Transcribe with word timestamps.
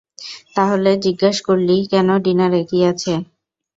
তাহলে 0.55 0.91
জিজ্ঞেস 1.05 1.37
করলি 1.47 1.77
কেন 1.91 2.07
ডিনারে 2.25 2.61
কী 2.69 2.79
আছে? 2.91 3.13